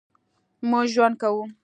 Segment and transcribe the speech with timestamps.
[0.69, 1.43] مونږ ژوند کوو